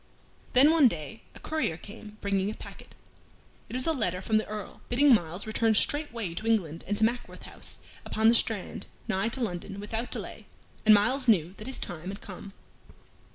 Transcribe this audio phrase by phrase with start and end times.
[0.53, 2.95] Then one day a courier came, bringing a packet.
[3.69, 7.03] It was a letter from the Earl, bidding Myles return straightway to England and to
[7.03, 10.47] Mackworth House upon the Strand, nigh to London, without delay,
[10.87, 12.51] and Myles knew that his time had come.